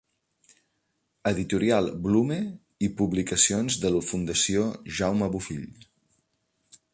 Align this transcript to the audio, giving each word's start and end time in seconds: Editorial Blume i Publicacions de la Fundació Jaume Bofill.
Editorial 1.31 1.89
Blume 2.07 2.37
i 2.87 2.89
Publicacions 3.01 3.77
de 3.85 3.93
la 3.97 4.01
Fundació 4.09 4.65
Jaume 5.01 5.29
Bofill. 5.37 5.69